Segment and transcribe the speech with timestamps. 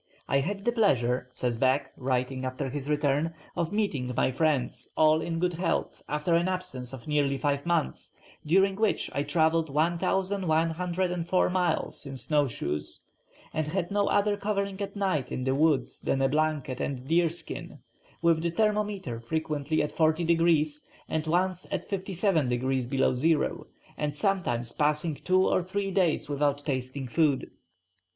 [0.27, 5.21] "I had the pleasure," says Back, writing after his return, "of meeting my friends all
[5.21, 11.49] in good health, after an absence of nearly five months, during which I travelled 1104
[11.51, 13.01] miles in snow shoes,
[13.53, 17.77] and had no other covering at night in the woods than a blanket and deerskin,
[18.23, 24.15] with the thermometer frequently at 40 degrees, and once at 57 degrees below zero, and
[24.15, 27.51] sometimes passing two or three days without tasting food."